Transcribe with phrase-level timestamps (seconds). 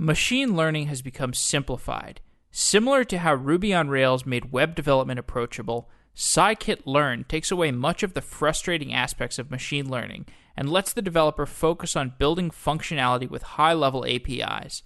[0.00, 2.22] machine learning has become simplified.
[2.50, 8.02] Similar to how Ruby on Rails made web development approachable, Scikit Learn takes away much
[8.02, 10.24] of the frustrating aspects of machine learning
[10.56, 14.82] and lets the developer focus on building functionality with high level APIs.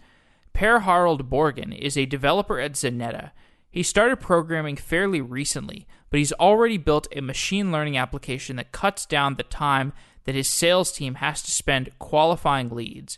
[0.52, 3.30] Per Harald Borgen is a developer at Xeneta.
[3.70, 9.06] He started programming fairly recently, but he's already built a machine learning application that cuts
[9.06, 9.92] down the time
[10.24, 13.16] that his sales team has to spend qualifying leads.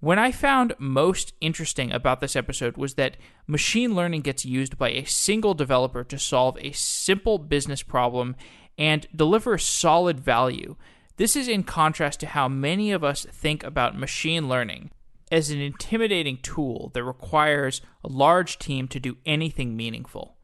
[0.00, 4.88] When I found most interesting about this episode was that machine learning gets used by
[4.92, 8.34] a single developer to solve a simple business problem
[8.78, 10.76] and deliver solid value.
[11.18, 14.90] This is in contrast to how many of us think about machine learning
[15.30, 20.38] as an intimidating tool that requires a large team to do anything meaningful.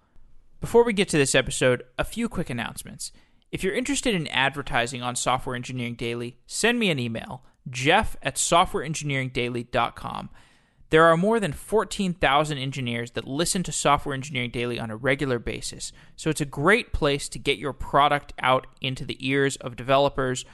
[0.61, 3.11] Before we get to this episode, a few quick announcements.
[3.51, 8.37] If you're interested in advertising on Software Engineering Daily, send me an email, jeff at
[8.37, 10.31] softwareengineeringdaily.com.
[10.91, 15.41] There are more than 14,000 engineers that listen to Software Engineering Daily on a regular
[15.41, 19.75] basis, so it's a great place to get your product out into the ears of
[19.75, 20.45] developers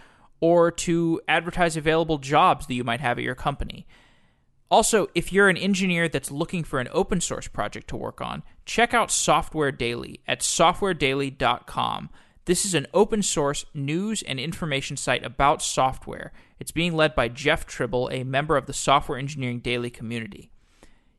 [0.41, 3.87] or to advertise available jobs that you might have at your company.
[4.71, 8.43] Also, if you're an engineer that's looking for an open source project to work on,
[8.65, 12.09] check out Software Daily at softwaredaily.com.
[12.47, 16.33] This is an open source news and information site about software.
[16.63, 20.53] It's being led by Jeff Tribble, a member of the Software Engineering Daily community.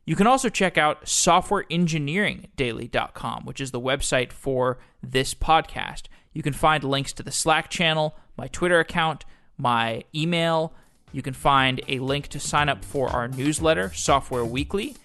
[0.06, 6.04] You can also check out softwareengineeringdaily.com, which is the website for this podcast.
[6.32, 9.26] You can find links to the Slack channel, my Twitter account,
[9.58, 10.72] my email,
[11.12, 14.96] you can find a link to sign up for our newsletter, Software Weekly.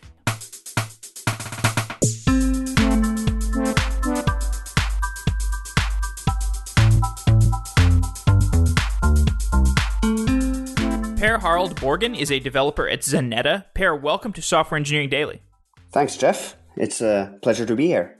[11.39, 13.63] Per Harald Borgen is a developer at Xeneta.
[13.73, 15.41] Per, welcome to Software Engineering Daily.
[15.89, 16.57] Thanks, Jeff.
[16.75, 18.17] It's a pleasure to be here.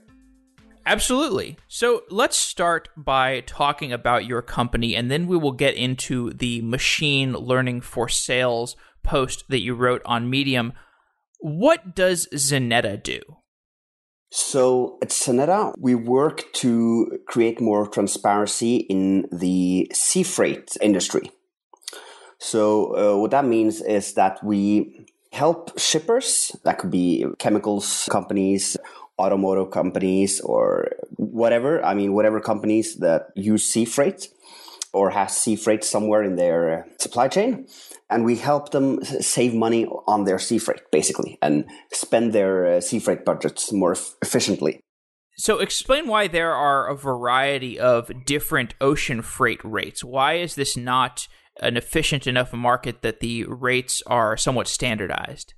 [0.86, 1.58] Absolutely.
[1.68, 6.62] So let's start by talking about your company, and then we will get into the
[6.62, 10.72] machine learning for sales post that you wrote on Medium.
[11.40, 13.20] What does Xeneta do?
[14.30, 21.30] So at Xeneta, we work to create more transparency in the sea freight industry.
[22.40, 28.76] So uh, what that means is that we help shippers, that could be chemicals companies,
[29.18, 31.84] automotive companies or whatever.
[31.84, 34.28] I mean, whatever companies that use sea freight
[34.92, 37.66] or has sea freight somewhere in their supply chain.
[38.08, 42.80] And we help them save money on their sea freight, basically, and spend their uh,
[42.80, 44.80] sea freight budgets more efficiently.
[45.36, 50.02] So, explain why there are a variety of different ocean freight rates.
[50.02, 51.28] Why is this not
[51.60, 55.54] an efficient enough market that the rates are somewhat standardized?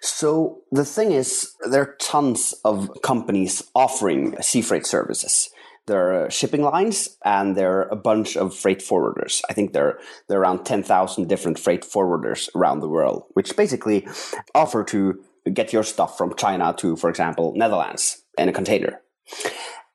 [0.00, 5.48] So the thing is, there are tons of companies offering sea freight services.
[5.86, 9.42] There are shipping lines and there are a bunch of freight forwarders.
[9.48, 9.98] I think there,
[10.28, 14.06] there are around 10,000 different freight forwarders around the world, which basically
[14.54, 15.20] offer to
[15.52, 19.00] get your stuff from China to, for example, Netherlands in a container.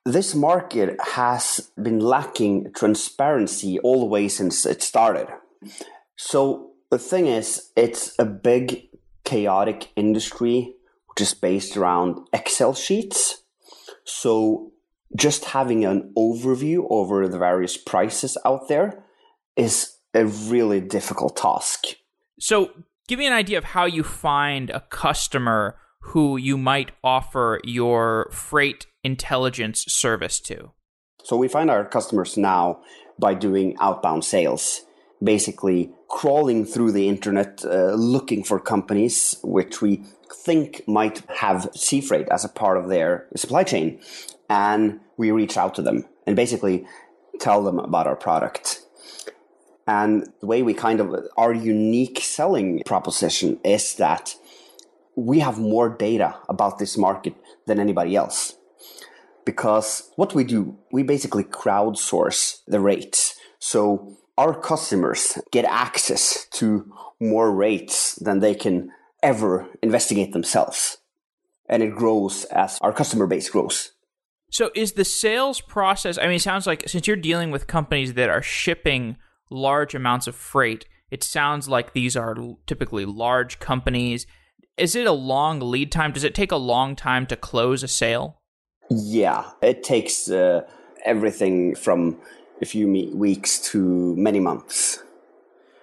[0.07, 5.27] This market has been lacking transparency all the way since it started.
[6.15, 8.87] So the thing is, it's a big
[9.25, 10.73] chaotic industry
[11.07, 13.43] which is based around Excel sheets.
[14.05, 14.71] So
[15.13, 19.03] just having an overview over the various prices out there
[19.57, 21.83] is a really difficult task.
[22.39, 22.71] So,
[23.09, 28.29] give me an idea of how you find a customer who you might offer your
[28.31, 30.57] freight intelligence service to.
[31.23, 32.63] So, we find our customers now
[33.19, 34.63] by doing outbound sales
[35.23, 42.01] basically crawling through the internet uh, looking for companies which we think might have sea
[42.01, 43.99] freight as a part of their supply chain.
[44.49, 46.85] And we reach out to them and basically
[47.39, 48.81] tell them about our product.
[49.87, 54.35] And the way we kind of, our unique selling proposition is that
[55.15, 57.33] we have more data about this market
[57.65, 58.56] than anybody else.
[59.47, 63.33] Because what we do, we basically crowdsource the rates.
[63.59, 66.91] So our customers get access to
[67.21, 68.91] more rates than they can
[69.23, 70.97] ever investigate themselves.
[71.69, 73.93] And it grows as our customer base grows.
[74.51, 76.17] So, is the sales process?
[76.17, 79.15] I mean, it sounds like since you're dealing with companies that are shipping
[79.49, 82.35] large amounts of freight, it sounds like these are
[82.65, 84.27] typically large companies.
[84.77, 86.11] Is it a long lead time?
[86.11, 88.36] Does it take a long time to close a sale?
[88.89, 90.61] Yeah, it takes uh,
[91.05, 92.17] everything from
[92.61, 95.03] a few weeks to many months.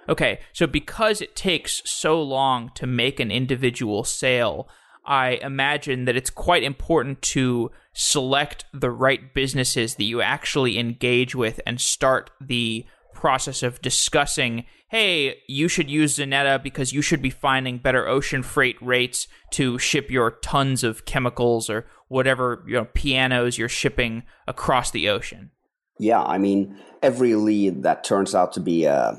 [0.08, 4.68] Okay, so because it takes so long to make an individual sale,
[5.04, 11.34] I imagine that it's quite important to select the right businesses that you actually engage
[11.34, 17.20] with and start the process of discussing hey, you should use Xeneta because you should
[17.20, 21.84] be finding better ocean freight rates to ship your tons of chemicals or
[22.14, 25.50] whatever you know, pianos you're shipping across the ocean.
[25.98, 29.18] Yeah, I mean, every lead that turns out to be a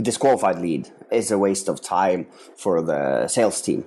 [0.00, 2.26] disqualified lead is a waste of time
[2.56, 3.84] for the sales team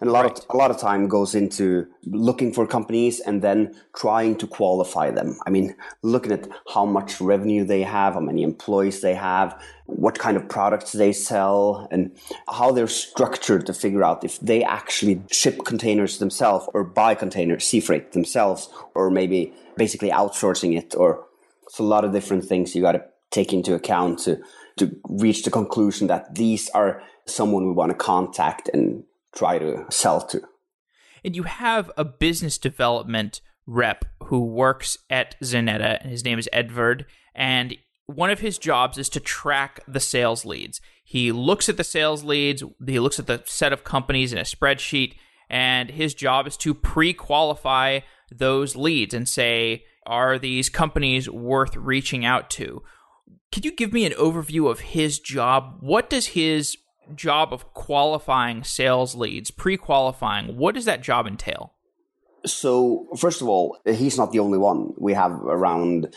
[0.00, 0.38] and a lot right.
[0.38, 5.10] of a lot of time goes into looking for companies and then trying to qualify
[5.10, 9.60] them i mean looking at how much revenue they have how many employees they have
[9.86, 12.10] what kind of products they sell and
[12.50, 17.64] how they're structured to figure out if they actually ship containers themselves or buy containers
[17.64, 21.24] sea freight themselves or maybe basically outsourcing it or
[21.64, 24.40] it's a lot of different things you got to take into account to
[24.76, 29.04] to reach the conclusion that these are someone we want to contact and
[29.34, 30.42] try to sell to.
[31.24, 35.68] And you have a business development rep who works at and
[36.02, 40.80] his name is Edvard, and one of his jobs is to track the sales leads.
[41.04, 44.42] He looks at the sales leads, he looks at the set of companies in a
[44.42, 45.14] spreadsheet,
[45.48, 48.00] and his job is to pre qualify
[48.32, 52.82] those leads and say, are these companies worth reaching out to?
[53.52, 55.76] Could you give me an overview of his job?
[55.80, 56.76] What does his
[57.16, 61.74] job of qualifying sales leads, pre qualifying, what does that job entail?
[62.46, 64.94] So, first of all, he's not the only one.
[64.96, 66.14] We have around,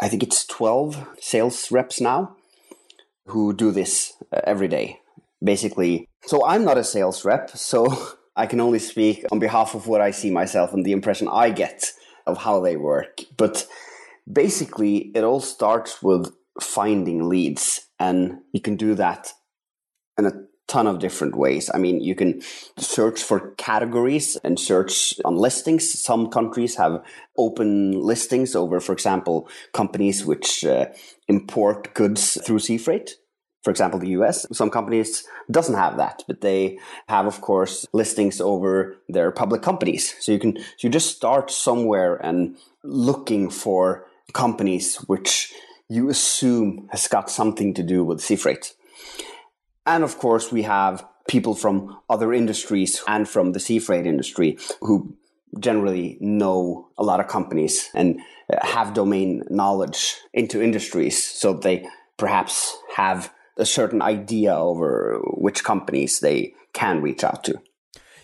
[0.00, 2.36] I think it's 12 sales reps now
[3.26, 5.00] who do this uh, every day,
[5.44, 6.08] basically.
[6.24, 7.86] So, I'm not a sales rep, so
[8.36, 11.50] I can only speak on behalf of what I see myself and the impression I
[11.50, 11.92] get
[12.26, 13.20] of how they work.
[13.36, 13.66] But
[14.30, 19.32] basically, it all starts with finding leads, and you can do that
[20.18, 20.32] in a
[20.66, 21.70] ton of different ways.
[21.72, 22.42] I mean, you can
[22.76, 26.00] search for categories and search on listings.
[26.00, 27.04] Some countries have
[27.38, 30.86] open listings over, for example, companies which uh,
[31.28, 33.16] import goods through sea freight.
[33.62, 36.78] For example, the US, some companies doesn't have that, but they
[37.08, 40.14] have, of course, listings over their public companies.
[40.20, 45.52] So you can, so you just start somewhere and looking for companies which
[45.88, 48.75] you assume has got something to do with sea freight.
[49.86, 54.58] And of course, we have people from other industries and from the sea freight industry
[54.80, 55.16] who
[55.58, 58.20] generally know a lot of companies and
[58.52, 61.22] uh, have domain knowledge into industries.
[61.22, 61.86] So they
[62.18, 67.60] perhaps have a certain idea over which companies they can reach out to.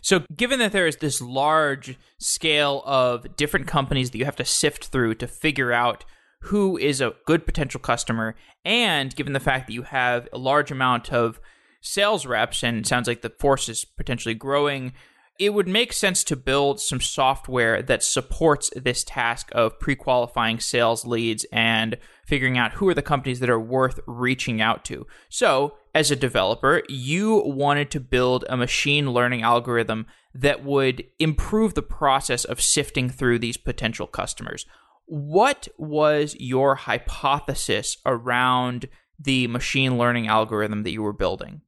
[0.02, 4.44] So, given that there is this large scale of different companies that you have to
[4.44, 6.04] sift through to figure out
[6.46, 10.72] who is a good potential customer, and given the fact that you have a large
[10.72, 11.40] amount of
[11.82, 14.92] sales reps, and sounds like the force is potentially growing,
[15.38, 20.60] it would make sense to build some software that supports this task of pre qualifying
[20.60, 25.06] sales leads and figuring out who are the companies that are worth reaching out to.
[25.28, 31.74] So, as a developer, you wanted to build a machine learning algorithm that would improve
[31.74, 34.64] the process of sifting through these potential customers.
[35.06, 38.88] What was your hypothesis around
[39.18, 41.62] the machine learning algorithm that you were building?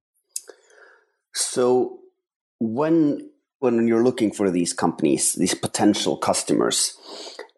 [1.35, 2.01] So
[2.61, 6.99] when when you're looking for these companies, these potential customers,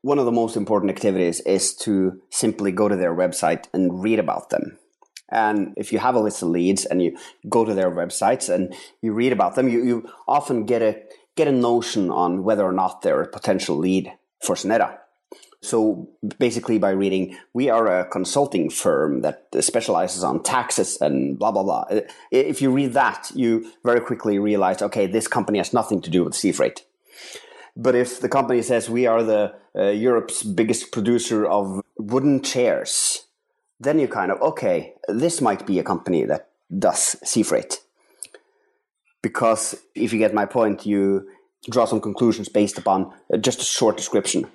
[0.03, 4.21] one of the most important activities is to simply go to their website and read
[4.21, 4.79] about them.
[5.29, 7.19] And if you have a list of leads and you
[7.49, 11.03] go to their websites and you read about them, you, you often get a
[11.37, 14.99] get a notion on whether or not they're a potential lead for Xeneta.
[15.67, 16.09] So
[16.39, 21.65] basically, by reading, we are a consulting firm that specializes on taxes and blah, blah,
[21.65, 21.85] blah.
[22.31, 26.23] If you read that, you very quickly realize, okay, this company has nothing to do
[26.23, 26.85] with sea freight.
[27.77, 33.27] But if the company says we are the uh, Europe's biggest producer of wooden chairs,
[33.81, 37.81] then you kind of, okay, this might be a company that does sea freight.
[39.21, 41.29] Because if you get my point, you
[41.69, 44.47] draw some conclusions based upon just a short description.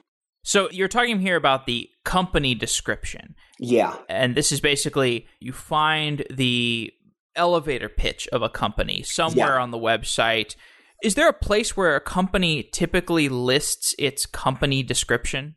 [0.43, 3.35] So you're talking here about the company description.
[3.59, 3.95] Yeah.
[4.09, 6.91] And this is basically you find the
[7.35, 9.61] elevator pitch of a company somewhere yeah.
[9.61, 10.55] on the website.
[11.03, 15.55] Is there a place where a company typically lists its company description?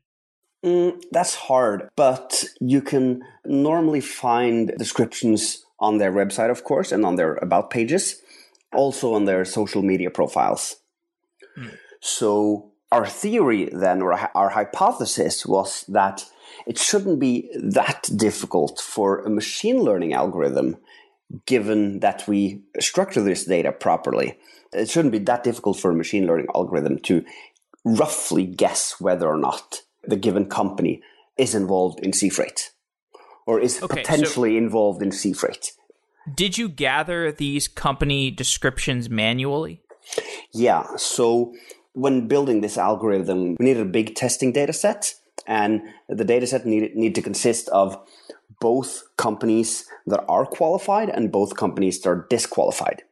[0.65, 7.05] Mm, that's hard, but you can normally find descriptions on their website, of course, and
[7.05, 8.23] on their about pages,
[8.73, 10.77] also on their social media profiles.
[11.55, 11.69] Hmm.
[12.01, 16.25] So our theory then, or our hypothesis, was that
[16.67, 20.77] it shouldn't be that difficult for a machine learning algorithm,
[21.47, 24.39] given that we structure this data properly.
[24.73, 27.25] It shouldn't be that difficult for a machine learning algorithm to
[27.85, 31.03] roughly guess whether or not the given company
[31.37, 32.71] is involved in sea freight
[33.47, 35.73] or is okay, potentially so involved in sea freight.
[36.35, 39.83] Did you gather these company descriptions manually?
[40.53, 40.97] Yeah.
[40.97, 41.55] So
[41.95, 45.15] when building this algorithm, we needed a big testing data set,
[45.47, 47.97] and the data set needed need to consist of
[48.61, 53.03] both companies that are qualified and both companies that are disqualified.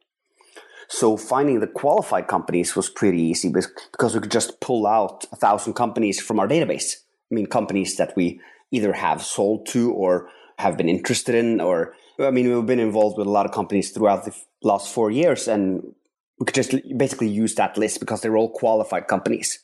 [0.87, 5.35] So finding the qualified companies was pretty easy because we could just pull out a
[5.35, 6.97] thousand companies from our database.
[7.31, 8.39] I mean, companies that we
[8.71, 13.17] either have sold to or have been interested in, or I mean, we've been involved
[13.17, 15.95] with a lot of companies throughout the last four years, and
[16.39, 19.59] we could just basically use that list because they're all qualified companies.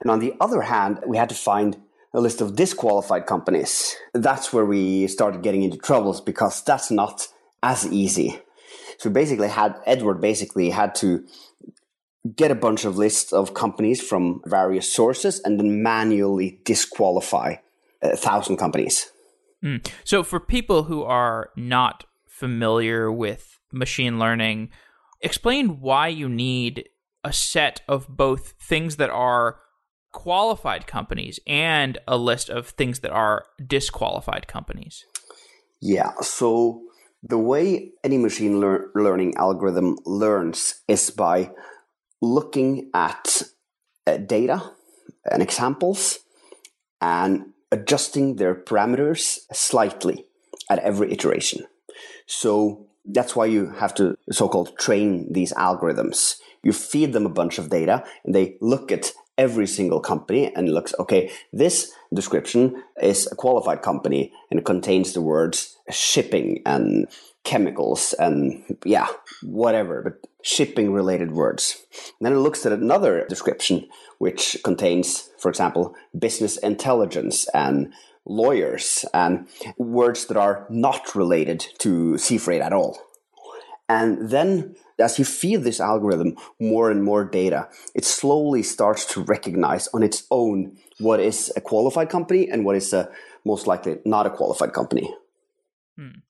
[0.00, 1.76] And on the other hand, we had to find
[2.12, 3.96] a list of disqualified companies.
[4.14, 7.28] That's where we started getting into troubles because that's not
[7.62, 8.40] as easy.
[8.98, 11.26] So basically had Edward basically had to
[12.34, 17.56] get a bunch of lists of companies from various sources and then manually disqualify
[18.02, 19.10] a thousand companies.
[19.62, 19.86] Mm.
[20.04, 24.70] So for people who are not familiar with machine learning,
[25.20, 26.88] explain why you need
[27.24, 29.58] a set of both things that are
[30.12, 35.04] qualified companies and a list of things that are disqualified companies.
[35.80, 36.82] Yeah, so
[37.22, 41.50] the way any machine lear- learning algorithm learns is by
[42.22, 43.42] looking at
[44.06, 44.72] uh, data
[45.30, 46.20] and examples
[47.00, 50.24] and adjusting their parameters slightly
[50.70, 51.66] at every iteration.
[52.26, 56.36] So that's why you have to so-called train these algorithms.
[56.62, 60.72] You feed them a bunch of data and they look at every single company and
[60.72, 67.06] looks, okay, this description is a qualified company and contains the words shipping and
[67.44, 69.06] chemicals and yeah,
[69.42, 71.84] whatever, but shipping related words.
[72.18, 77.92] And then it looks at another description which contains, for example, business intelligence and
[78.26, 82.98] lawyers and words that are not related to sea freight at all.
[83.88, 89.22] And then as you feed this algorithm more and more data, it slowly starts to
[89.22, 93.08] recognize on its own what is a qualified company and what is a
[93.44, 95.14] most likely not a qualified company.
[95.96, 96.20] Hmm.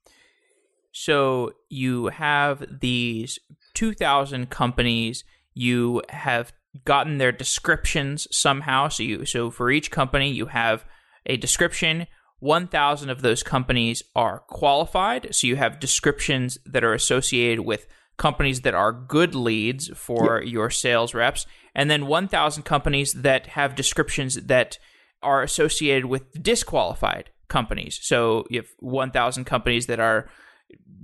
[0.93, 3.38] So you have these
[3.75, 5.25] 2,000 companies.
[5.55, 6.53] You have
[6.85, 8.88] gotten their descriptions somehow.
[8.88, 10.85] So you so for each company you have
[11.26, 12.06] a description.
[12.40, 15.35] 1,000 of those companies are qualified.
[15.35, 20.52] So you have descriptions that are associated with companies that are good leads for yep.
[20.52, 24.78] your sales reps, and then 1,000 companies that have descriptions that
[25.23, 27.99] are associated with disqualified companies.
[28.02, 30.28] So you have 1,000 companies that are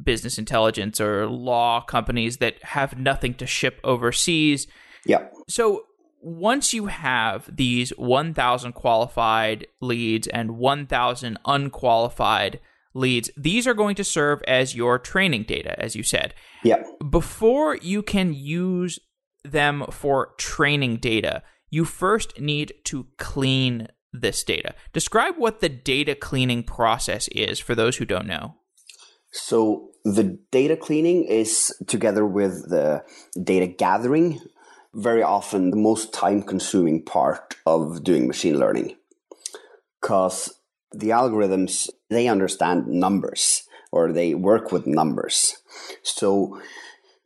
[0.03, 4.67] business intelligence or law companies that have nothing to ship overseas.
[5.05, 5.29] Yeah.
[5.49, 5.85] So
[6.23, 12.61] once you have these 1,000 qualified leads and 1,000 unqualified
[12.95, 16.33] leads, these are going to serve as your training data, as you said.
[16.63, 16.83] Yeah.
[17.11, 19.01] Before you can use
[19.45, 24.75] them for training data, you first need to clean this data.
[24.93, 28.55] Describe what the data cleaning process is for those who don't know.
[29.33, 33.03] So the data cleaning is together with the
[33.43, 34.39] data gathering
[34.95, 38.97] very often the most time consuming part of doing machine learning
[40.01, 40.59] because
[40.93, 45.57] the algorithms they understand numbers or they work with numbers
[46.03, 46.61] so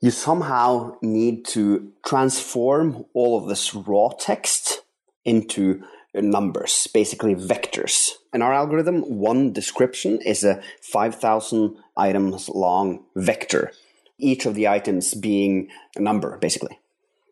[0.00, 4.82] you somehow need to transform all of this raw text
[5.25, 5.82] into
[6.14, 8.11] numbers, basically vectors.
[8.32, 13.73] In our algorithm, one description is a 5,000 items long vector,
[14.18, 16.78] each of the items being a number, basically.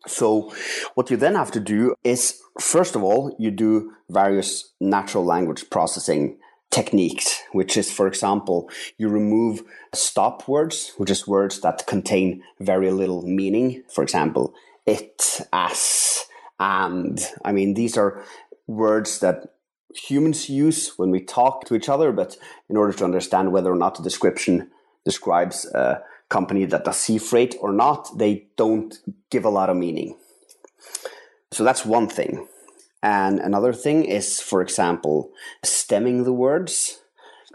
[0.07, 0.53] So,
[0.93, 5.69] what you then have to do is, first of all, you do various natural language
[5.69, 6.37] processing
[6.71, 12.91] techniques, which is, for example, you remove stop words, which is words that contain very
[12.91, 13.83] little meaning.
[13.89, 14.53] For example,
[14.85, 16.25] it, as,
[16.59, 17.19] and.
[17.43, 18.23] I mean, these are
[18.67, 19.53] words that
[19.95, 22.37] humans use when we talk to each other, but
[22.69, 24.69] in order to understand whether or not the description
[25.05, 28.95] describes a company that does sea freight or not, they don't
[29.29, 30.17] give a lot of meaning.
[31.51, 32.47] So that's one thing.
[33.01, 35.31] And another thing is, for example,
[35.63, 36.99] stemming the words.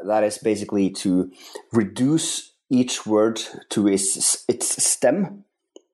[0.05, 1.31] That is basically to
[1.73, 5.45] reduce each word to its, its stem.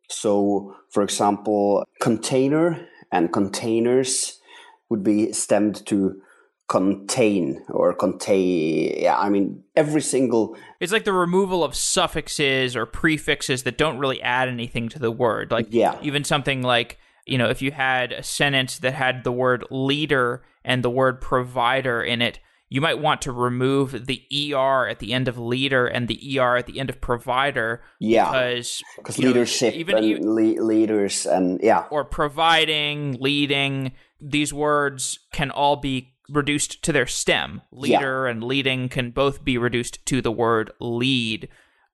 [0.08, 4.40] So, for example, container and containers
[4.88, 6.20] would be stemmed to
[6.68, 8.96] contain or contain.
[9.00, 10.56] Yeah, I mean, every single.
[10.80, 15.10] It's like the removal of suffixes or prefixes that don't really add anything to the
[15.10, 15.50] word.
[15.50, 15.96] Like, Yeah.
[16.02, 20.44] even something like, you know, if you had a sentence that had the word leader
[20.64, 25.12] and the word provider in it, you might want to remove the ER at the
[25.12, 28.24] end of leader and the ER at the end of provider Yeah.
[28.24, 33.92] because Because you know, leadership even and e- le- leaders and yeah, or providing, leading,
[34.20, 37.62] these words can all be reduced to their stem.
[37.70, 41.48] Leader and leading can both be reduced to the word lead,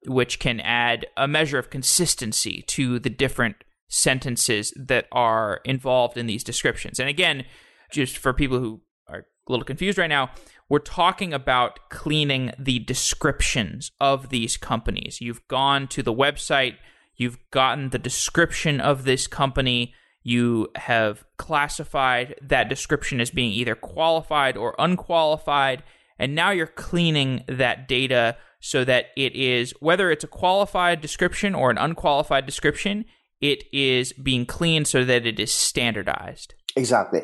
[0.06, 3.56] which can add a measure of consistency to the different
[3.88, 6.98] sentences that are involved in these descriptions.
[6.98, 7.44] And again,
[7.92, 10.30] just for people who are a little confused right now,
[10.68, 15.20] we're talking about cleaning the descriptions of these companies.
[15.20, 16.76] You've gone to the website,
[17.14, 23.74] you've gotten the description of this company, you have classified that description as being either
[23.74, 25.82] qualified or unqualified,
[26.18, 31.54] and now you're cleaning that data so that it is, whether it's a qualified description
[31.54, 33.04] or an unqualified description,
[33.40, 36.54] it is being cleaned so that it is standardized.
[36.76, 37.22] exactly.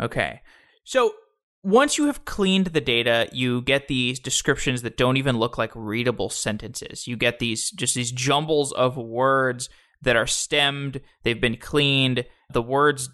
[0.00, 0.42] Okay.
[0.84, 1.14] So
[1.62, 5.70] once you have cleaned the data, you get these descriptions that don't even look like
[5.74, 7.06] readable sentences.
[7.06, 9.70] You get these just these jumbles of words
[10.02, 12.26] that are stemmed, they've been cleaned.
[12.52, 13.10] The words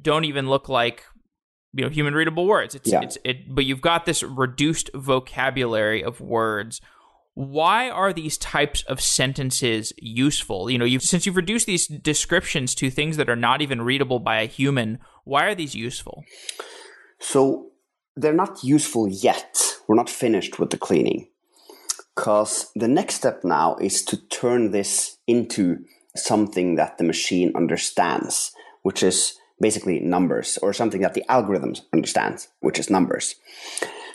[0.00, 1.04] don't even look like
[1.72, 2.74] you know human readable words.
[2.74, 3.00] It's Yeah.
[3.02, 6.80] it's it but you've got this reduced vocabulary of words.
[7.34, 10.70] Why are these types of sentences useful?
[10.70, 14.18] You know, you since you've reduced these descriptions to things that are not even readable
[14.18, 16.24] by a human, why are these useful?
[17.20, 17.70] So
[18.16, 19.56] they're not useful yet.
[19.88, 21.28] We're not finished with the cleaning.
[22.14, 25.78] Because the next step now is to turn this into
[26.14, 32.46] something that the machine understands, which is basically numbers, or something that the algorithms understand,
[32.60, 33.36] which is numbers.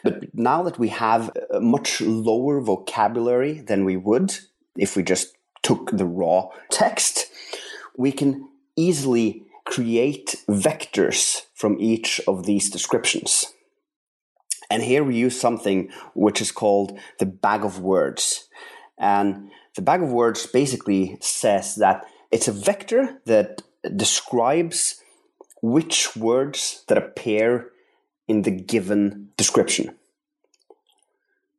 [0.04, 4.38] But now that we have a much lower vocabulary than we would
[4.78, 7.28] if we just took the raw text,
[7.98, 13.54] we can easily create vectors from each of these descriptions.
[14.70, 18.48] And here we use something which is called the bag of words.
[18.98, 23.62] And the bag of words basically says that it's a vector that
[23.96, 25.02] describes
[25.62, 27.72] which words that appear
[28.28, 29.96] in the given description.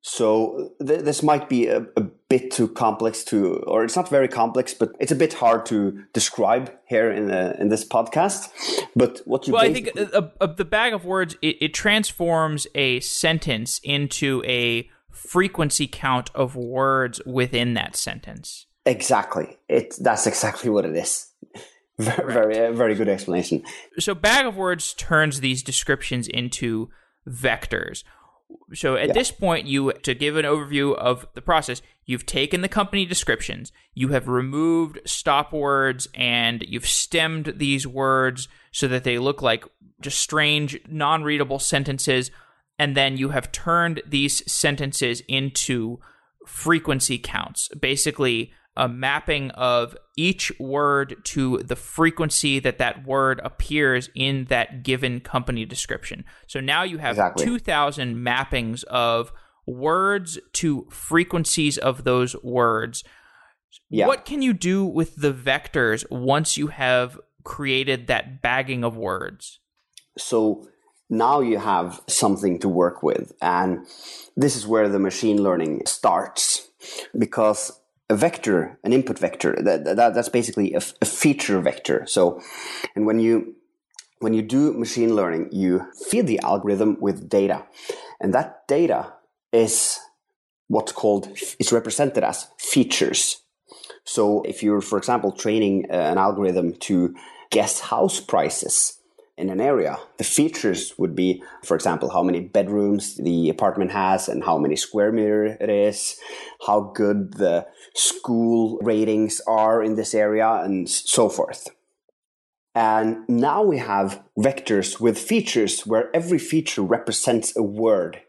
[0.01, 4.29] So th- this might be a, a bit too complex to, or it's not very
[4.29, 8.49] complex, but it's a bit hard to describe here in the, in this podcast.
[8.95, 11.75] But what you Well, I think basically- uh, uh, the bag of words it, it
[11.75, 18.67] transforms a sentence into a frequency count of words within that sentence.
[18.87, 21.27] exactly it that's exactly what it is.
[21.99, 23.65] Very, very, very good explanation.
[23.99, 26.91] So, bag of words turns these descriptions into
[27.29, 28.05] vectors.
[28.73, 32.69] So, at this point, you to give an overview of the process, you've taken the
[32.69, 39.19] company descriptions, you have removed stop words, and you've stemmed these words so that they
[39.19, 39.65] look like
[40.01, 42.31] just strange, non-readable sentences,
[42.79, 45.99] and then you have turned these sentences into
[46.47, 47.69] frequency counts.
[47.81, 54.85] Basically, a mapping of each word to the frequency that that word appears in that
[54.85, 56.25] given company description.
[56.47, 57.45] So now you have Exactly.
[57.45, 59.33] 2,000 mappings of
[59.67, 63.03] words to frequencies of those words.
[63.91, 64.07] Yeah.
[64.07, 69.59] What can you do with the vectors once you have created that bagging of words?
[70.17, 70.69] So
[71.11, 73.33] now you have something to work with.
[73.43, 73.87] And
[74.37, 76.69] this is where the machine learning starts
[77.19, 77.78] because
[78.11, 82.05] a vector, an input vector, that, that, that's basically a feature vector.
[82.07, 82.41] So,
[82.95, 83.55] and when you
[84.21, 87.67] when you do machine learning, you feed the algorithm with data,
[88.21, 89.13] and that data
[89.53, 89.99] is
[90.69, 91.29] what's called
[91.61, 93.43] is represented as features.
[94.05, 97.15] So, if you're, for example, training uh, an algorithm to
[97.51, 98.98] guess house prices
[99.39, 104.29] in an area, the features would be, for example, how many bedrooms the apartment has
[104.29, 106.17] and how many square meter it is,
[106.67, 111.69] how good the school ratings are in this area, and so forth.
[112.75, 118.21] And now we have vectors with features where every feature represents a word.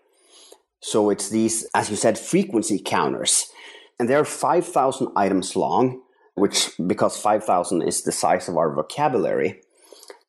[0.81, 3.51] So it's these, as you said, frequency counters.
[3.99, 6.01] And they're 5,000 items long,
[6.35, 9.61] which, because 5,000 is the size of our vocabulary,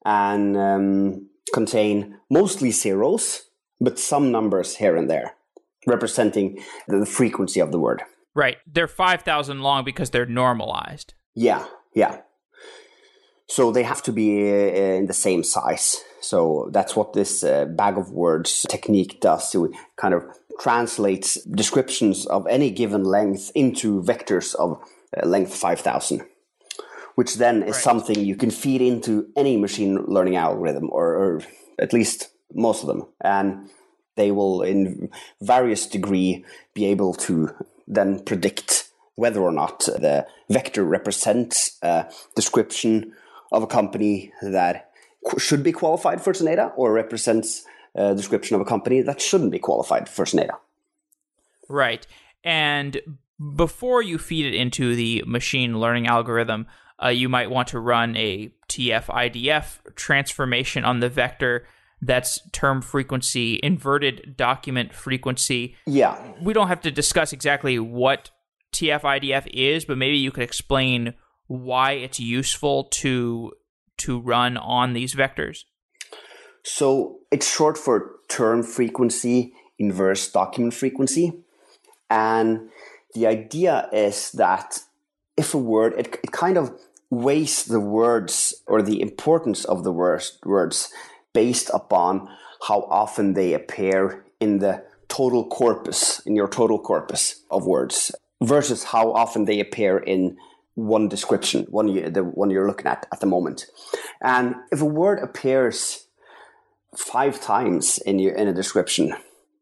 [0.04, 3.42] and um, contain mostly zeros,
[3.80, 5.34] but some numbers here and there,
[5.86, 8.02] representing the frequency of the word.
[8.34, 8.58] Right.
[8.66, 11.14] They're 5,000 long because they're normalized.
[11.34, 12.20] Yeah, yeah.
[13.48, 15.96] So they have to be uh, in the same size.
[16.20, 19.50] So that's what this uh, bag of words technique does.
[19.50, 20.24] So it kind of
[20.60, 24.78] translates descriptions of any given length into vectors of
[25.16, 26.22] uh, length 5000
[27.20, 27.84] which then is right.
[27.84, 31.42] something you can feed into any machine learning algorithm or, or
[31.78, 33.68] at least most of them and
[34.16, 35.10] they will in
[35.42, 37.54] various degree be able to
[37.86, 43.12] then predict whether or not the vector represents a description
[43.52, 44.90] of a company that
[45.36, 49.58] should be qualified for Xeneta or represents a description of a company that shouldn't be
[49.58, 50.56] qualified for Xeneta.
[51.68, 52.06] Right.
[52.44, 52.98] And
[53.56, 56.66] before you feed it into the machine learning algorithm,
[57.02, 61.66] uh, you might want to run a TF IDF transformation on the vector
[62.02, 65.76] that's term frequency, inverted document frequency.
[65.86, 66.18] Yeah.
[66.40, 68.30] We don't have to discuss exactly what
[68.72, 71.14] TF IDF is, but maybe you could explain
[71.46, 73.52] why it's useful to
[73.98, 75.64] to run on these vectors.
[76.62, 81.32] So it's short for term frequency inverse document frequency.
[82.08, 82.70] And
[83.14, 84.78] the idea is that
[85.36, 86.78] if a word, it, it kind of
[87.10, 90.92] weighs the words or the importance of the words,
[91.32, 92.28] based upon
[92.68, 98.84] how often they appear in the total corpus, in your total corpus of words, versus
[98.84, 100.36] how often they appear in
[100.74, 103.66] one description, one you, the one you're looking at at the moment.
[104.22, 106.06] And if a word appears
[106.96, 109.14] five times in your in a description,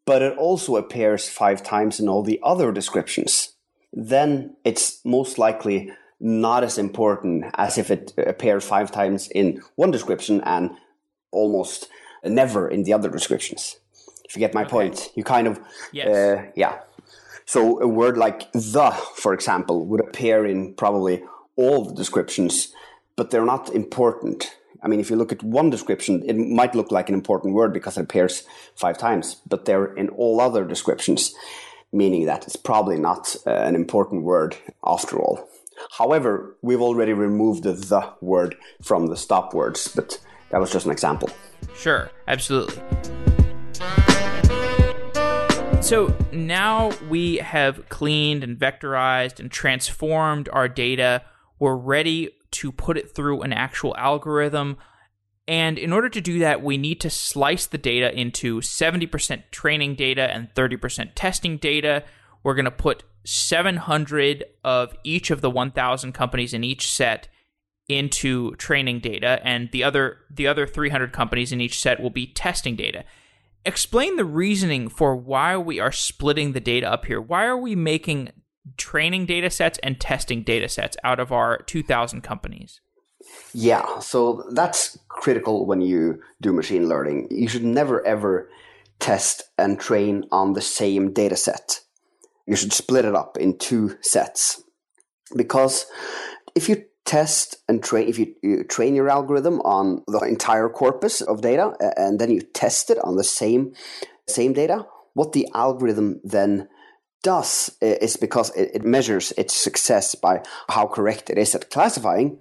[0.04, 3.54] but it also appears five times in all the other descriptions,
[3.92, 9.90] then it's most likely not as important as if it appeared five times in one
[9.90, 10.70] description and
[11.30, 11.88] almost
[12.24, 13.76] never in the other descriptions.
[14.24, 14.70] If you get my okay.
[14.70, 15.60] point, you kind of,
[15.92, 16.08] yes.
[16.08, 16.80] uh, yeah.
[17.46, 21.22] So a word like the, for example, would appear in probably
[21.56, 22.72] all the descriptions,
[23.16, 24.54] but they're not important.
[24.82, 27.72] I mean, if you look at one description, it might look like an important word
[27.72, 31.34] because it appears five times, but they're in all other descriptions,
[31.90, 35.48] meaning that it's probably not uh, an important word after all.
[35.90, 40.86] However, we've already removed the the word from the stop words, but that was just
[40.86, 41.30] an example.
[41.74, 42.82] Sure, absolutely.
[45.80, 51.22] So now we have cleaned and vectorized and transformed our data.
[51.58, 54.76] We're ready to put it through an actual algorithm.
[55.46, 59.94] And in order to do that, we need to slice the data into 70% training
[59.94, 62.04] data and 30% testing data.
[62.42, 67.28] We're going to put 700 of each of the 1,000 companies in each set
[67.86, 72.26] into training data, and the other the other 300 companies in each set will be
[72.26, 73.04] testing data.
[73.66, 77.20] Explain the reasoning for why we are splitting the data up here.
[77.20, 78.30] Why are we making
[78.78, 82.80] training data sets and testing data sets out of our 2,000 companies?
[83.52, 87.28] Yeah, so that's critical when you do machine learning.
[87.30, 88.48] You should never ever
[89.00, 91.80] test and train on the same data set.
[92.48, 94.62] You should split it up in two sets.
[95.36, 95.84] Because
[96.54, 101.22] if you test and train if you, you, train your algorithm on the entire corpus
[101.22, 103.72] of data and then you test it on the same
[104.26, 106.68] same data what the algorithm then
[107.22, 112.38] does is because it, it measures its success by how correct it is at classifying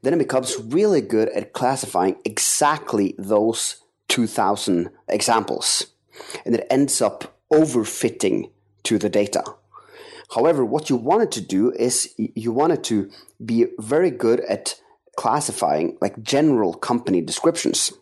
[0.00, 5.88] then it becomes really good at classifying exactly those 2000 examples
[6.46, 8.50] and it ends up overfitting
[8.84, 9.42] to the data
[10.34, 13.10] However, what you wanted to do is you wanted to
[13.44, 14.76] be very good at
[15.16, 17.92] classifying like general company descriptions.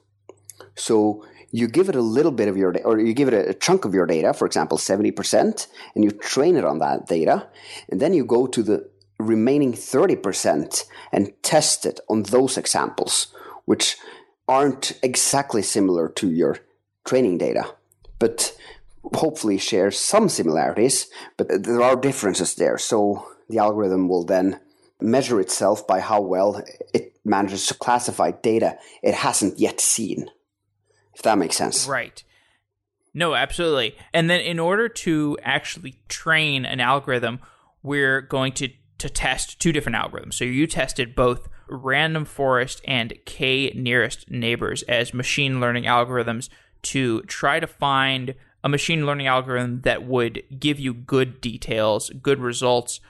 [0.74, 3.86] So you give it a little bit of your or you give it a, chunk
[3.86, 7.48] of your data, for example, 70%, and you train it on that data,
[7.88, 8.88] and then you go to the
[9.18, 13.28] remaining 30% and test it on those examples,
[13.64, 13.96] which
[14.46, 16.58] aren't exactly similar to your
[17.06, 17.74] training data.
[18.18, 18.54] But
[19.14, 22.78] hopefully share some similarities, but there are differences there.
[22.78, 24.60] So the algorithm will then
[25.00, 30.30] measure itself by how well it manages to classify data it hasn't yet seen.
[31.14, 31.86] If that makes sense.
[31.86, 32.22] Right.
[33.14, 33.96] No, absolutely.
[34.12, 37.40] And then in order to actually train an algorithm,
[37.82, 40.34] we're going to to test two different algorithms.
[40.34, 46.48] So you tested both random forest and k nearest neighbors as machine learning algorithms
[46.82, 48.34] to try to find
[48.64, 53.00] a machine learning algorithm that would give you good details, good results.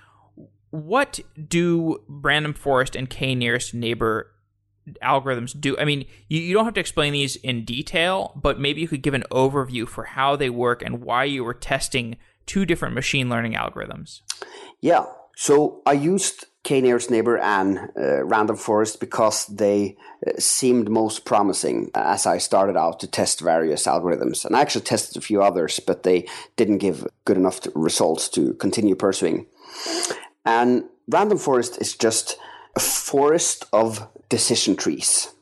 [0.71, 4.31] What do random forest and k nearest neighbor
[5.03, 5.77] algorithms do?
[5.79, 9.03] I mean, you, you don't have to explain these in detail, but maybe you could
[9.03, 13.29] give an overview for how they work and why you were testing two different machine
[13.29, 14.21] learning algorithms.
[14.81, 15.05] Yeah.
[15.37, 21.91] So I used k-nearest neighbor and uh, random forest because they uh, seemed most promising
[21.95, 24.45] as I started out to test various algorithms.
[24.45, 26.27] And I actually tested a few others, but they
[26.57, 29.47] didn't give good enough results to continue pursuing.
[30.45, 32.37] And random forest is just
[32.77, 35.33] a forest of decision trees.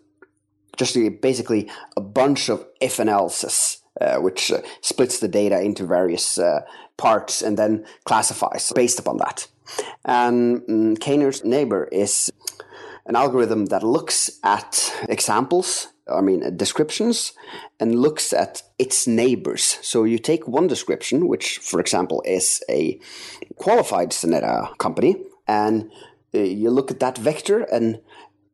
[0.76, 5.84] Just basically a bunch of if and else's, uh, which uh, splits the data into
[5.86, 6.60] various uh,
[6.96, 9.48] parts and then classifies based upon that.
[10.04, 12.32] And um, k-nearest neighbor is
[13.06, 17.32] an algorithm that looks at examples, I mean, uh, descriptions,
[17.78, 19.78] and looks at its neighbors.
[19.82, 22.98] So you take one description, which, for example, is a
[23.56, 25.90] qualified Xeneta company, and
[26.34, 28.00] uh, you look at that vector and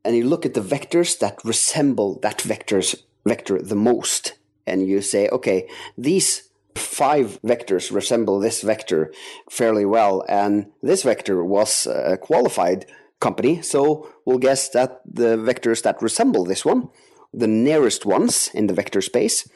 [0.05, 4.35] and you look at the vectors that resemble that vector's vector the most
[4.67, 9.13] and you say okay these five vectors resemble this vector
[9.51, 12.87] fairly well, and this vector was a qualified
[13.21, 16.89] company, so we'll guess that the vectors that resemble this one,
[17.33, 19.49] the nearest ones in the vector space,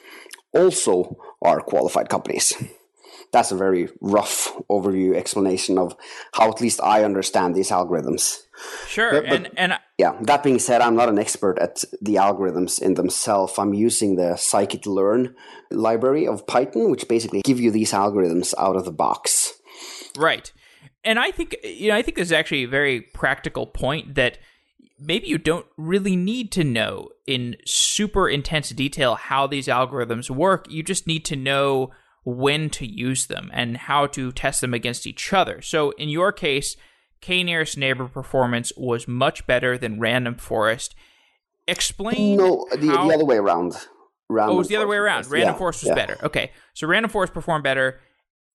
[0.52, 2.54] also are qualified companies.
[3.32, 5.96] That's a very rough overview explanation of
[6.32, 8.45] how at least I understand these algorithms.
[8.86, 10.16] Sure, but, but, and and yeah.
[10.22, 13.58] That being said, I'm not an expert at the algorithms in themselves.
[13.58, 15.34] I'm using the scikit-learn
[15.70, 19.52] library of Python, which basically give you these algorithms out of the box.
[20.16, 20.52] Right,
[21.04, 24.38] and I think you know I think this is actually a very practical point that
[24.98, 30.66] maybe you don't really need to know in super intense detail how these algorithms work.
[30.70, 31.90] You just need to know
[32.24, 35.62] when to use them and how to test them against each other.
[35.62, 36.76] So in your case
[37.26, 40.94] K nearest neighbor performance was much better than random forest.
[41.66, 42.36] Explain.
[42.36, 43.08] No, the, how...
[43.08, 43.74] the other way around.
[44.28, 45.28] Random oh, it was the other way around.
[45.28, 45.94] Random yeah, forest was yeah.
[45.96, 46.16] better.
[46.22, 47.98] Okay, so random forest performed better.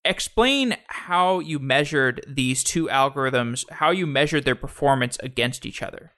[0.06, 6.12] Explain how you measured these two algorithms, how you measured their performance against each other.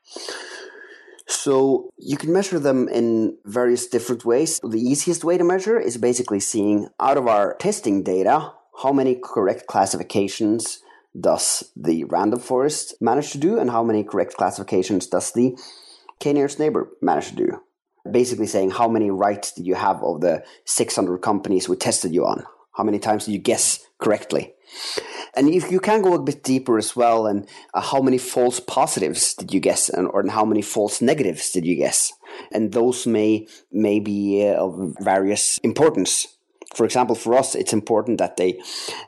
[1.26, 4.60] So you can measure them in various different ways.
[4.60, 9.18] The easiest way to measure is basically seeing out of our testing data how many
[9.20, 10.83] correct classifications
[11.18, 15.56] does the random forest manage to do, and how many correct classifications does the
[16.20, 17.60] k-nearest neighbor manage to do?
[18.10, 22.26] Basically saying how many rights did you have of the 600 companies we tested you
[22.26, 22.44] on?
[22.72, 24.54] How many times did you guess correctly?
[25.36, 28.60] And if you can go a bit deeper as well, and uh, how many false
[28.60, 32.12] positives did you guess, and or how many false negatives did you guess?
[32.52, 36.33] And those may may be uh, of various importance
[36.74, 38.60] for example, for us, it's important that they,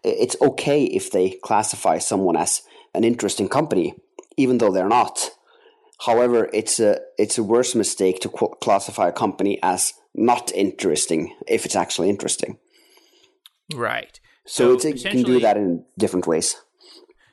[0.05, 2.63] it's okay if they classify someone as
[2.95, 3.95] an interesting company,
[4.37, 5.31] even though they're not.
[6.05, 11.65] However, it's a it's a worse mistake to classify a company as not interesting if
[11.65, 12.59] it's actually interesting.
[13.75, 14.21] Right.
[14.47, 16.57] So, so you can do that in different ways.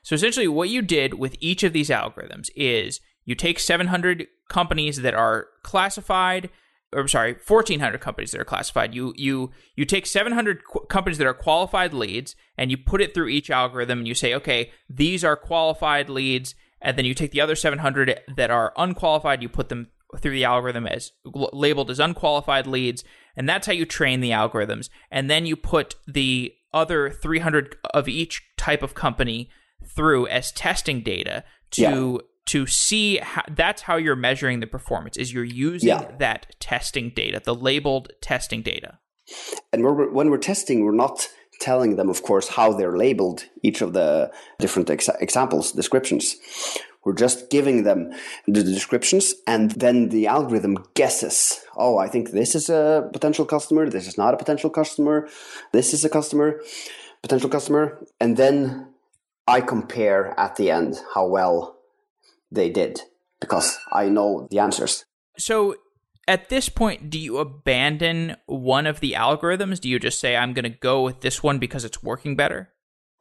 [0.02, 5.02] So essentially, what you did with each of these algorithms is you take 700 companies
[5.02, 6.50] that are classified
[6.94, 8.94] or sorry, 1400 companies that are classified.
[8.94, 13.14] You you you take 700 qu- companies that are qualified leads and you put it
[13.14, 17.32] through each algorithm and you say, "Okay, these are qualified leads." And then you take
[17.32, 19.88] the other 700 that are unqualified, you put them
[20.20, 23.04] through the algorithm as labeled as unqualified leads,
[23.36, 24.90] and that's how you train the algorithms.
[25.10, 29.50] And then you put the other 300 of each type of company
[29.86, 35.18] through as testing data to yeah to see how, that's how you're measuring the performance
[35.18, 36.12] is you're using yeah.
[36.20, 39.00] that testing data the labeled testing data
[39.72, 41.30] and we're, when we're testing we're not
[41.60, 46.36] telling them of course how they're labeled each of the different ex- examples descriptions
[47.06, 48.12] we're just giving them
[48.48, 53.90] the descriptions and then the algorithm guesses oh i think this is a potential customer
[53.90, 55.28] this is not a potential customer
[55.72, 56.60] this is a customer
[57.22, 58.88] potential customer and then
[59.48, 61.78] i compare at the end how well
[62.54, 63.02] they did
[63.40, 65.06] because I know the answers.
[65.38, 65.76] So
[66.28, 69.80] at this point, do you abandon one of the algorithms?
[69.80, 72.70] Do you just say, I'm going to go with this one because it's working better?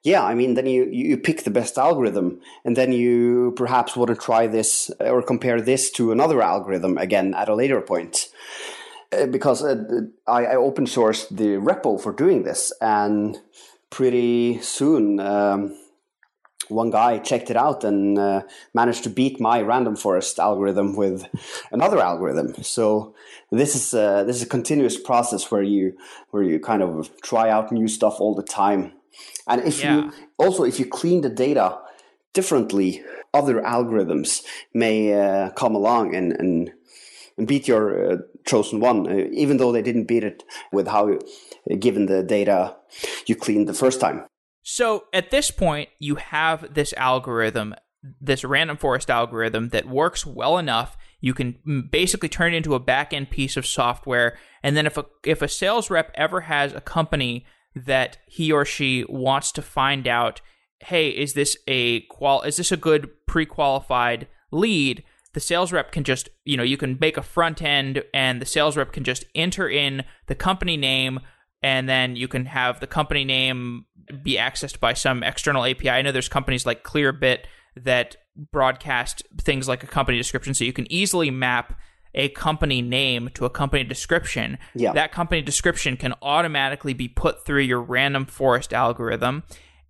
[0.04, 4.08] Yeah, I mean, then you, you pick the best algorithm, and then you perhaps want
[4.08, 8.28] to try this or compare this to another algorithm again at a later point.
[9.12, 9.76] Uh, because uh,
[10.26, 13.38] I, I open sourced the repo for doing this, and
[13.90, 15.76] pretty soon um,
[16.68, 18.42] one guy checked it out and uh,
[18.74, 21.26] managed to beat my random forest algorithm with
[21.72, 22.62] another algorithm.
[22.62, 23.14] So
[23.50, 25.96] this is a, this is a continuous process where you
[26.30, 28.92] where you kind of try out new stuff all the time.
[29.46, 29.96] And if yeah.
[29.96, 31.78] you also if you clean the data
[32.32, 33.02] differently,
[33.34, 36.72] other algorithms may uh, come along and, and
[37.38, 41.18] and beat your uh, chosen one, uh, even though they didn't beat it with how
[41.78, 42.76] given the data
[43.26, 44.24] you cleaned the first time.
[44.62, 47.74] So at this point, you have this algorithm
[48.20, 50.96] this random forest algorithm that works well enough.
[51.20, 54.86] You can mm, basically turn it into a back end piece of software and then
[54.86, 59.52] if a if a sales rep ever has a company that he or she wants
[59.52, 60.40] to find out
[60.80, 65.04] hey is this a qual is this a good pre-qualified lead?
[65.34, 68.46] The sales rep can just you know you can make a front end and the
[68.46, 71.20] sales rep can just enter in the company name
[71.62, 73.86] and then you can have the company name
[74.22, 75.90] be accessed by some external API.
[75.90, 77.40] I know there's companies like Clearbit
[77.76, 78.16] that
[78.50, 81.78] broadcast things like a company description, so you can easily map
[82.14, 84.58] a company name to a company description.
[84.74, 84.92] Yeah.
[84.92, 89.44] That company description can automatically be put through your random forest algorithm,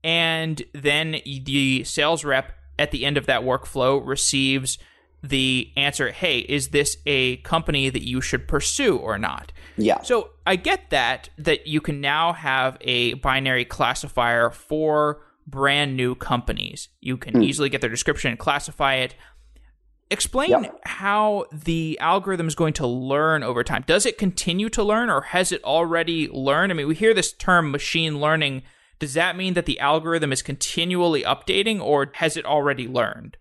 [0.05, 4.79] and then the sales rep at the end of that workflow receives
[5.23, 9.53] the answer hey is this a company that you should pursue or not?
[9.77, 10.03] Yeah.
[10.03, 16.15] So i get that that you can now have a binary classifier for brand new
[16.15, 16.89] companies.
[17.01, 17.45] You can mm.
[17.45, 19.15] easily get their description and classify it.
[20.11, 20.81] Explain yep.
[20.85, 23.83] how the algorithm is going to learn over time.
[23.87, 26.73] Does it continue to learn or has it already learned?
[26.73, 28.63] I mean we hear this term machine learning.
[28.99, 33.37] Does that mean that the algorithm is continually updating or has it already learned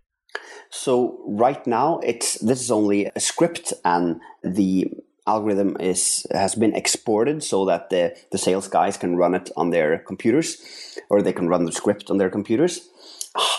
[0.70, 4.88] so right now, it's this is only a script, and the
[5.28, 9.70] algorithm is has been exported so that the the sales guys can run it on
[9.70, 12.90] their computers, or they can run the script on their computers.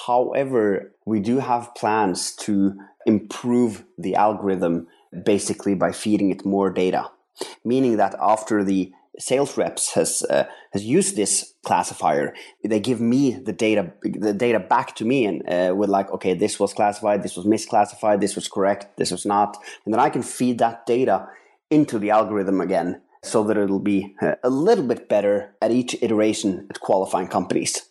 [0.06, 4.86] However, we do have plans to improve the algorithm
[5.24, 7.10] basically by feeding it more data,
[7.64, 12.34] meaning that after the sales reps has uh, has used this classifier.
[12.64, 16.34] They give me the data the data back to me and uh, with like okay
[16.34, 19.56] this was classified this was misclassified this was correct this was not.
[19.84, 21.28] And then i can feed that data
[21.70, 25.96] into the algorithm again so that it'll be uh, a little bit better at each
[26.02, 27.88] iteration at qualifying companies.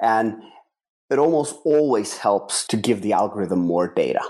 [0.00, 0.42] And
[1.10, 4.20] it almost always helps to give the algorithm more data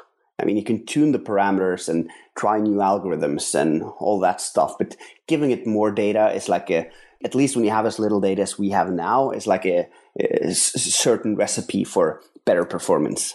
[0.43, 4.75] I mean, you can tune the parameters and try new algorithms and all that stuff,
[4.79, 4.97] but
[5.29, 6.91] giving it more data is like a,
[7.25, 9.89] at least when you have as little data as we have now, is like a,
[10.19, 13.35] a certain recipe for better performance.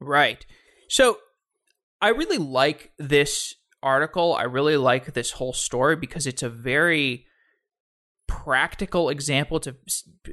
[0.00, 0.44] Right.
[0.88, 1.18] So
[2.00, 4.34] I really like this article.
[4.34, 7.24] I really like this whole story because it's a very
[8.26, 9.56] practical example.
[9.56, 9.76] It's a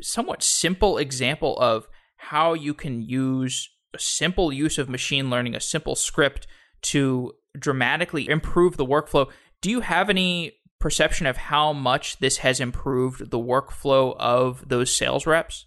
[0.01, 1.87] somewhat simple example of
[2.17, 6.47] how you can use a simple use of machine learning, a simple script
[6.81, 9.29] to dramatically improve the workflow.
[9.61, 14.95] Do you have any perception of how much this has improved the workflow of those
[14.95, 15.65] sales reps?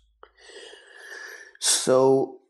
[1.61, 2.41] So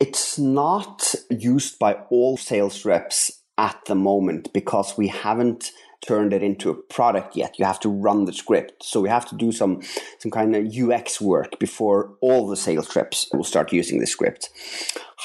[0.00, 5.70] it's not used by all sales reps at the moment because we haven't
[6.06, 7.58] turned it into a product yet.
[7.58, 8.84] You have to run the script.
[8.84, 9.82] So we have to do some
[10.18, 14.50] some kind of UX work before all the sales reps will start using the script.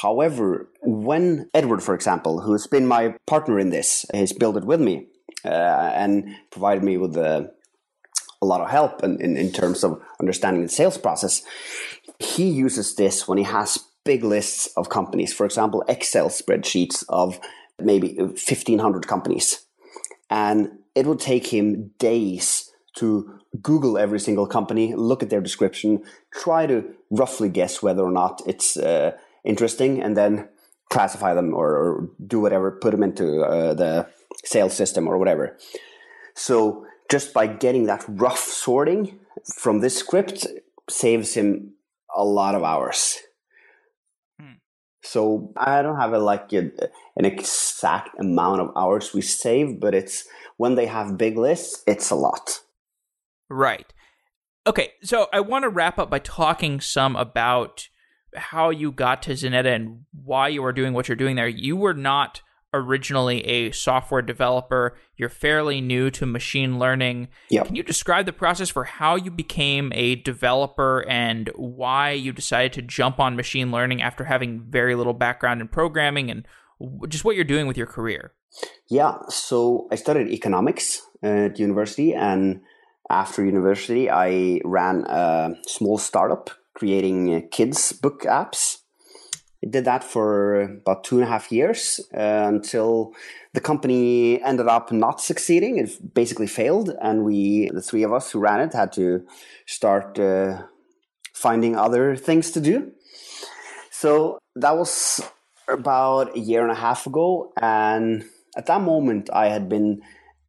[0.02, 4.80] However, when Edward, for example, who's been my partner in this, has built it with
[4.80, 5.08] me
[5.44, 7.48] uh, and provided me with a, uh,
[8.42, 11.42] a lot of help in, in, in terms of understanding the sales process,
[12.20, 15.34] he uses this when he has big lists of companies.
[15.34, 17.38] For example, Excel spreadsheets of
[17.82, 19.66] maybe 1500 companies
[20.30, 26.04] and it will take him days to Google every single company, look at their description,
[26.32, 30.48] try to roughly guess whether or not it's uh, interesting, and then
[30.90, 34.08] classify them or, or do whatever, put them into uh, the
[34.44, 35.58] sales system or whatever.
[36.36, 39.20] So just by getting that rough sorting
[39.56, 40.46] from this script
[40.90, 41.74] saves him
[42.16, 43.20] a lot of hours.
[45.02, 46.72] So I don't have a, like a,
[47.16, 47.26] an
[47.80, 52.16] exact amount of hours we save, but it's when they have big lists, it's a
[52.16, 52.60] lot.
[53.50, 53.94] Right.
[54.68, 57.88] Okay, so I want to wrap up by talking some about
[58.36, 61.48] how you got to Xeneta and why you are doing what you're doing there.
[61.48, 62.42] You were not
[62.74, 64.98] originally a software developer.
[65.16, 67.30] You're fairly new to machine learning.
[67.50, 67.68] Yep.
[67.68, 72.74] Can you describe the process for how you became a developer and why you decided
[72.74, 76.46] to jump on machine learning after having very little background in programming and
[77.08, 78.34] just what you're doing with your career?
[78.90, 82.62] Yeah, so I studied economics at university and
[83.10, 88.78] after university I ran a small startup creating kids book apps
[89.64, 93.14] I did that for about two and a half years uh, until
[93.54, 95.78] the company ended up not succeeding.
[95.78, 99.26] It basically failed, and we, the three of us who ran it, had to
[99.66, 100.64] start uh,
[101.34, 102.92] finding other things to do.
[103.92, 105.22] So that was
[105.72, 108.24] about a year and a half ago, and
[108.58, 110.02] at that moment, I had been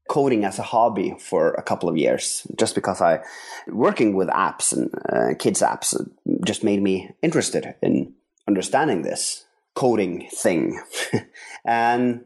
[0.09, 3.21] coding as a hobby for a couple of years just because I
[3.69, 5.95] working with apps and uh, kids apps
[6.45, 8.13] just made me interested in
[8.49, 9.45] understanding this
[9.77, 10.83] coding thing.
[11.65, 12.25] and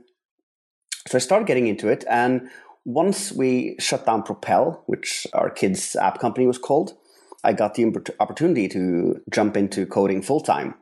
[1.07, 2.05] so I started getting into it.
[2.09, 2.49] And
[2.87, 6.95] once we shut down Propel, which our kids' app company was called,
[7.43, 10.75] I got the opportunity to jump into coding full time.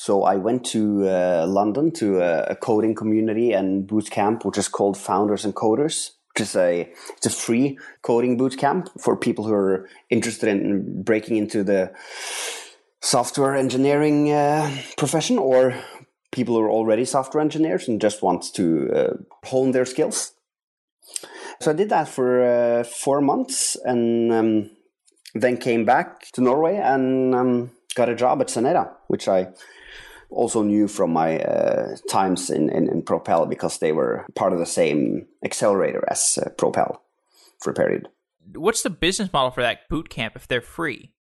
[0.00, 4.56] So I went to uh, London to a, a, coding community and boot camp, which
[4.56, 9.14] is called Founders and Coders, which is a it's a free coding boot camp for
[9.14, 11.92] people who are interested in breaking into the
[13.02, 15.74] software engineering uh, profession or
[16.32, 19.12] people who are already software engineers and just want to uh,
[19.48, 20.32] hone their skills.
[21.60, 24.70] So I did that for uh, four months and um,
[25.34, 29.48] then came back to Norway and um, got a job at Xeneta, which I
[30.30, 34.58] also knew from my uh, times in, in, in, Propel because they were part of
[34.58, 37.02] the same accelerator as uh, Propel
[37.60, 38.08] for a period.
[38.54, 41.12] What's the business model for that boot camp if they're free?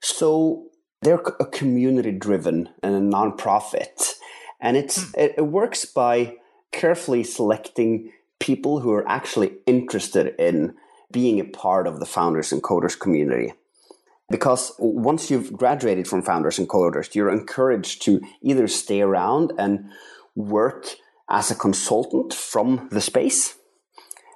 [0.00, 0.66] So
[1.02, 4.14] they're a community driven and a non-profit
[4.64, 5.20] and it's hmm.
[5.20, 6.36] it, it works by
[6.72, 8.10] carefully selecting
[8.40, 10.74] people who are actually interested in
[11.12, 13.52] being a part of the founders and coders community
[14.34, 19.88] because once you've graduated from founders and coders you're encouraged to either stay around and
[20.34, 20.96] work
[21.28, 23.54] as a consultant from the space.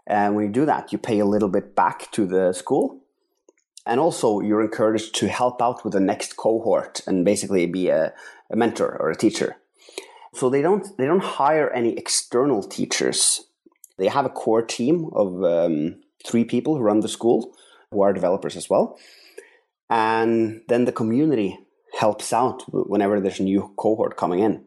[0.06, 3.00] And when you do that you pay a little bit back to the school.
[3.84, 8.14] And also you're encouraged to help out with the next cohort and basically be a,
[8.52, 9.56] a mentor or a teacher.
[10.32, 13.46] So they don't they don't hire any external teachers.
[13.96, 17.52] They have a core team of um, three people who run the school
[17.90, 18.96] who are developers as well
[19.90, 21.58] and then the community
[21.98, 24.64] helps out whenever there's a new cohort coming in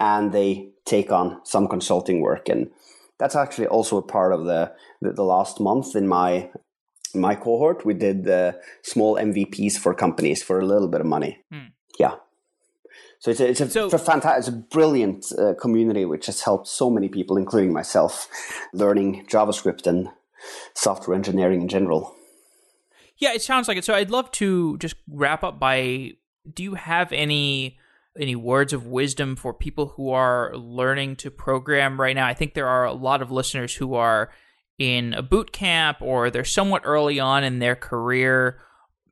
[0.00, 2.70] and they take on some consulting work and
[3.18, 6.50] that's actually also a part of the the, the last month in my
[7.14, 11.38] my cohort, we did uh, small MVPs for companies for a little bit of money.
[11.52, 11.72] Mm.
[11.98, 12.14] Yeah.
[13.18, 16.26] So it's a, it's a, so, it's a fantastic, it's a brilliant uh, community which
[16.26, 18.28] has helped so many people, including myself,
[18.72, 20.08] learning JavaScript and
[20.74, 22.16] software engineering in general.
[23.22, 23.84] Yeah, it sounds like it.
[23.84, 26.14] So I'd love to just wrap up by:
[26.52, 27.78] Do you have any
[28.18, 32.26] any words of wisdom for people who are learning to program right now?
[32.26, 34.30] I think there are a lot of listeners who are
[34.76, 38.58] in a boot camp or they're somewhat early on in their career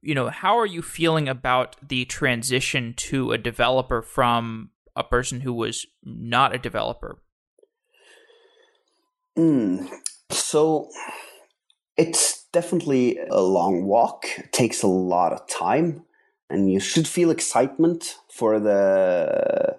[0.03, 5.43] you know how are you feeling about the transition to a developer from a person
[5.43, 7.23] who was not a developer
[9.39, 9.87] mm,
[10.31, 10.89] so
[11.97, 14.27] it's definitely a long walk.
[14.39, 16.05] It takes a lot of time
[16.49, 19.79] and you should feel excitement for the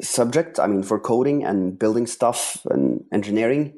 [0.00, 3.74] subject i mean for coding and building stuff and engineering.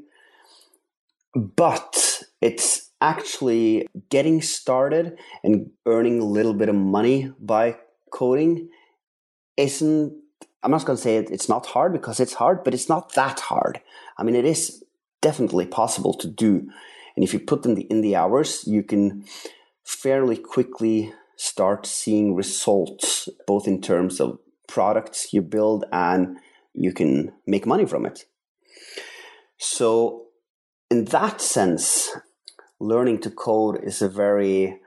[1.34, 7.76] But it's actually getting started and earning a little bit of money by
[8.12, 8.68] coding
[9.56, 10.12] isn't
[10.62, 13.14] i'm not going to say it, it's not hard because it's hard but it's not
[13.14, 13.80] that hard.
[14.18, 14.84] I mean it is
[15.20, 16.68] definitely possible to do
[17.22, 19.24] and if you put in the in the hours you can
[19.84, 26.36] fairly quickly start seeing results both in terms of products you build and
[26.74, 28.24] you can make money from it
[29.58, 30.22] so
[30.92, 32.10] in that sense,
[32.78, 34.78] learning to code is a very,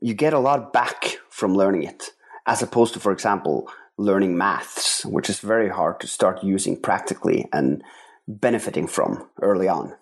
[0.00, 2.10] you get a lot back from learning it,
[2.46, 7.48] as opposed to, for example, learning maths, which is very hard to start using practically
[7.52, 7.82] and
[8.28, 9.94] benefiting from early on.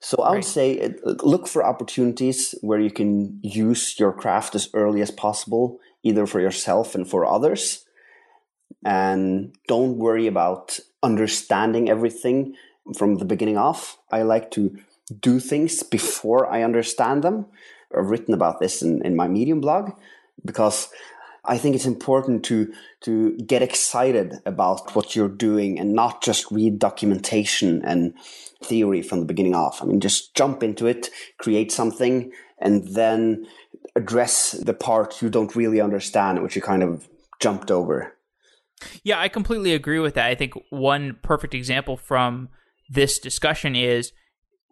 [0.00, 4.70] So I would say uh, look for opportunities where you can use your craft as
[4.72, 7.84] early as possible, either for yourself and for others.
[8.84, 12.54] And don't worry about understanding everything
[12.96, 13.98] from the beginning off.
[14.10, 14.76] I like to
[15.20, 17.46] do things before I understand them.
[17.96, 19.92] I've written about this in, in my Medium blog
[20.44, 20.88] because
[21.44, 22.72] I think it's important to
[23.02, 28.14] to get excited about what you're doing and not just read documentation and
[28.62, 29.82] theory from the beginning off.
[29.82, 33.46] I mean, just jump into it, create something, and then
[33.96, 37.08] address the part you don't really understand, which you kind of
[37.40, 38.16] jumped over.
[39.02, 40.26] Yeah, I completely agree with that.
[40.26, 42.48] I think one perfect example from
[42.88, 44.12] this discussion is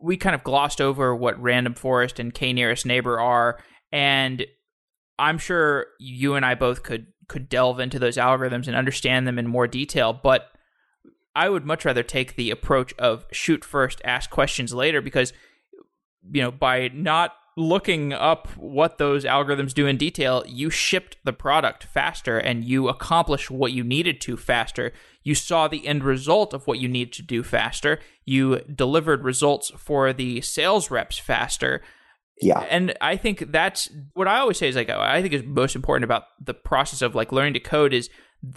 [0.01, 3.59] we kind of glossed over what random forest and k nearest neighbor are
[3.93, 4.47] and
[5.19, 9.39] i'm sure you and i both could could delve into those algorithms and understand them
[9.39, 10.51] in more detail but
[11.35, 15.33] i would much rather take the approach of shoot first ask questions later because
[16.31, 21.33] you know by not looking up what those algorithms do in detail, you shipped the
[21.33, 24.93] product faster and you accomplished what you needed to faster.
[25.25, 27.99] You saw the end result of what you needed to do faster.
[28.25, 31.83] You delivered results for the sales reps faster.
[32.41, 32.61] Yeah.
[32.71, 36.05] And I think that's what I always say is like I think is most important
[36.05, 38.11] about the process of like learning to code is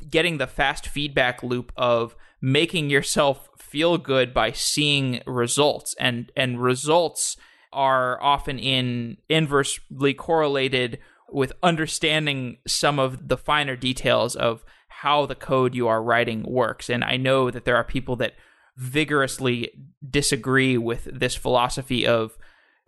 [0.10, 6.62] getting the fast feedback loop of making yourself feel good by seeing results and and
[6.62, 7.38] results
[7.74, 15.36] are often in inversely correlated with understanding some of the finer details of how the
[15.36, 18.34] code you are writing works and I know that there are people that
[18.78, 19.70] vigorously
[20.08, 22.38] disagree with this philosophy of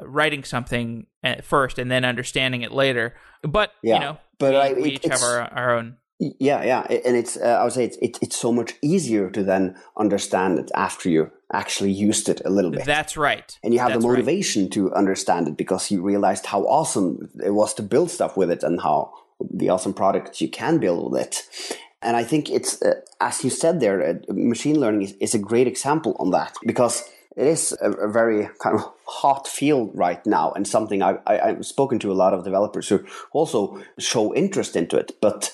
[0.01, 3.13] writing something at first and then understanding it later.
[3.41, 5.97] But Yeah, you know, but we, I- we it- each have our our own.
[6.39, 9.43] Yeah, yeah, and it's uh, I would say it's, it's it's so much easier to
[9.43, 13.59] then understand it after you actually used it a little bit, That's right.
[13.61, 14.17] and you have That's the right.
[14.19, 18.51] motivation to understand it because you realized how awesome it was to build stuff with
[18.51, 21.75] it and how the awesome products you can build with it.
[22.01, 25.39] And I think it's uh, as you said there, uh, machine learning is, is a
[25.39, 27.03] great example on that because
[27.35, 31.65] it is a, very kind of hot field right now and something I, I, I've
[31.65, 35.51] spoken to a lot of developers who also show interest into it, but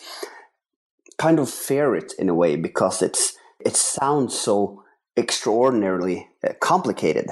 [1.18, 3.34] kind of fear it in a way because it's
[3.66, 4.84] it sounds so
[5.18, 7.28] extraordinarily uh, complicated.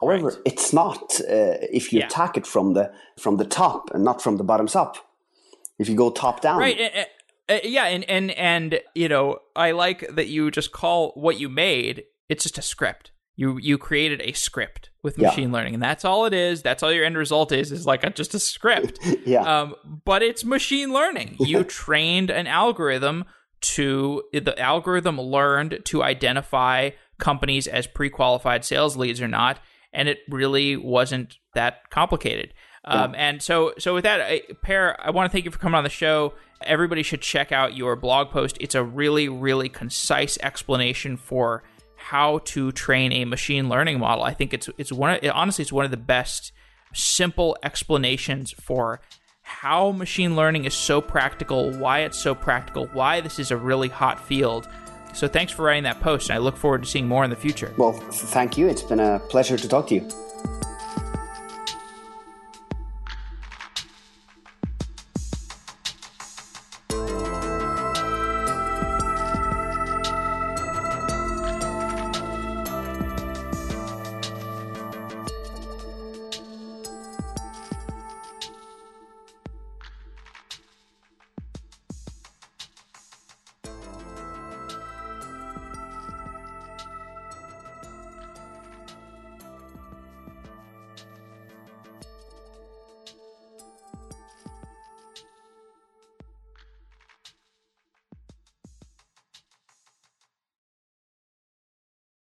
[0.00, 0.38] However, Right.
[0.46, 2.06] it's not uh, if you Yeah.
[2.06, 4.96] attack it from the from the top and not from the bottoms up.
[5.78, 6.78] If you go top down, Right.
[7.48, 11.48] uh, yeah, and and and you know, I like that you just call what you
[11.48, 12.04] made.
[12.28, 13.10] It's just a script.
[13.40, 15.28] You you created a script with Yeah.
[15.28, 16.60] machine learning, and that's all it is.
[16.62, 17.72] That's all your end result is.
[17.72, 18.98] Is like a, just a script.
[19.24, 19.74] yeah, Um,
[20.04, 21.36] but it's machine learning.
[21.40, 23.24] You trained an algorithm
[23.62, 29.58] to the algorithm learned to identify companies as pre-qualified sales leads or not,
[29.92, 32.52] and it really wasn't that complicated.
[32.84, 35.76] Um, and so, so with that, I, Per, I want to thank you for coming
[35.76, 36.32] on the show.
[36.62, 38.56] Everybody should check out your blog post.
[38.60, 41.62] It's a really, really concise explanation for
[42.00, 44.24] how to train a machine learning model.
[44.24, 46.52] I think it's it's one of, honestly it's one of the best
[46.94, 49.00] simple explanations for
[49.42, 53.88] how machine learning is so practical, why it's so practical, why this is a really
[53.88, 54.68] hot field.
[55.12, 57.36] So thanks for writing that post, and I look forward to seeing more in the
[57.36, 57.74] future.
[57.76, 58.68] well, thank you.
[58.68, 60.08] It's been a pleasure to talk to you.